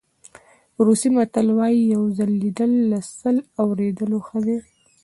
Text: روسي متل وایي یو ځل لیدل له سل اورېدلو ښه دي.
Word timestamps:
روسي 0.85 1.09
متل 1.15 1.47
وایي 1.57 1.81
یو 1.93 2.03
ځل 2.17 2.31
لیدل 2.43 2.71
له 2.91 2.99
سل 3.19 3.35
اورېدلو 3.61 4.17
ښه 4.27 4.39
دي. 4.45 4.57